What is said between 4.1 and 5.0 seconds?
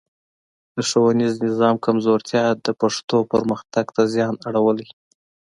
زیان اړولی.